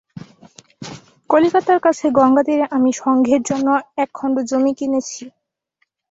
কলিকাতার 1.29 1.79
কাছে 1.85 2.05
গঙ্গাতীরে 2.17 2.65
আমি 2.75 2.91
সঙ্ঘের 3.01 3.41
জন্য 3.49 3.67
একখণ্ড 3.97 4.35
জমি 4.49 4.71
কিনেছি। 4.79 5.23